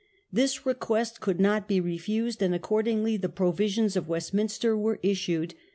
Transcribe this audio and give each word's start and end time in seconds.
This 0.33 0.65
request 0.65 1.19
could 1.21 1.39
not 1.39 1.67
be 1.67 1.79
refused, 1.79 2.41
and 2.41 2.55
accordingly 2.55 3.17
the 3.17 3.29
Pro 3.29 3.51
visions 3.51 3.95
of. 3.95 4.07
Westminster 4.07 4.75
were 4.75 4.97
issued. 5.03 5.53